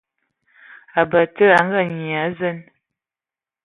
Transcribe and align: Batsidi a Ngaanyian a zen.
Batsidi 1.11 1.51
a 1.57 1.59
Ngaanyian 1.65 2.19
a 2.25 2.27
zen. 2.37 2.57